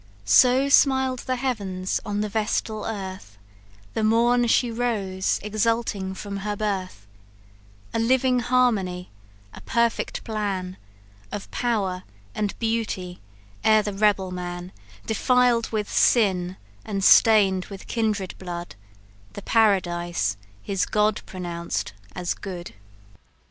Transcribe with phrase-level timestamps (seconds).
[0.25, 3.37] "So smiled the heavens upon the vestal earth,
[3.93, 7.05] The morn she rose exulting from her birth;
[7.93, 9.11] A living harmony,
[9.53, 10.77] a perfect plan
[11.31, 12.01] Of power
[12.33, 13.21] and beauty,
[13.63, 14.71] ere the rebel man
[15.05, 18.73] Defiled with sin, and stain'd with kindred blood,
[19.33, 22.73] The paradise his God pronounced as good."